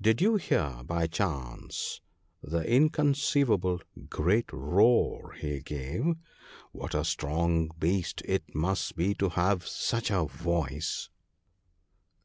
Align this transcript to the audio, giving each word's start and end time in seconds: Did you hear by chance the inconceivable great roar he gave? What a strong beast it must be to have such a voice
Did 0.00 0.20
you 0.20 0.34
hear 0.34 0.80
by 0.84 1.06
chance 1.06 2.00
the 2.42 2.62
inconceivable 2.62 3.80
great 4.10 4.46
roar 4.52 5.34
he 5.38 5.60
gave? 5.60 6.16
What 6.72 6.96
a 6.96 7.04
strong 7.04 7.70
beast 7.78 8.20
it 8.24 8.56
must 8.56 8.96
be 8.96 9.14
to 9.14 9.28
have 9.28 9.68
such 9.68 10.10
a 10.10 10.24
voice 10.24 11.10